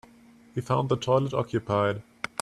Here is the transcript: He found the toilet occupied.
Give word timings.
He 0.55 0.61
found 0.61 0.89
the 0.89 0.97
toilet 0.97 1.31
occupied. 1.31 2.01